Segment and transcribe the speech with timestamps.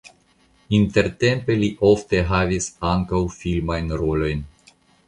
[0.77, 4.47] Intertempe li ofte havis ankaŭ filmajn rolojn.